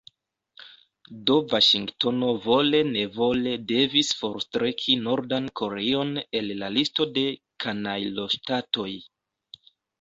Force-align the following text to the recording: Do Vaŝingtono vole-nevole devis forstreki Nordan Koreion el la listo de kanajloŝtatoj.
Do 1.29 1.35
Vaŝingtono 1.51 2.29
vole-nevole 2.45 3.53
devis 3.73 4.11
forstreki 4.23 4.97
Nordan 5.03 5.53
Koreion 5.63 6.17
el 6.43 6.51
la 6.65 6.73
listo 6.81 7.09
de 7.21 7.29
kanajloŝtatoj. 7.67 8.91